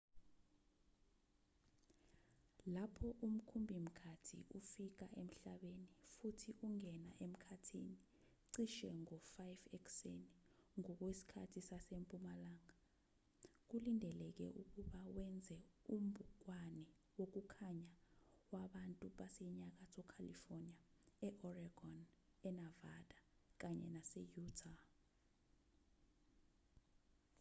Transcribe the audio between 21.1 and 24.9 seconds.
e-oregon enavada kanye nase-utah